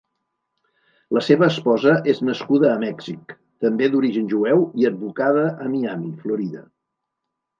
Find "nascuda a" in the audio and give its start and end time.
2.29-2.79